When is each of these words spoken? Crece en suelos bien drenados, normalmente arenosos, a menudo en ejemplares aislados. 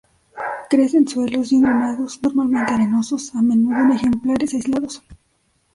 Crece 0.67 0.97
en 0.97 1.07
suelos 1.07 1.51
bien 1.51 1.61
drenados, 1.61 2.19
normalmente 2.23 2.73
arenosos, 2.73 3.35
a 3.35 3.41
menudo 3.43 3.77
en 3.81 3.91
ejemplares 3.91 4.51
aislados. 4.55 5.03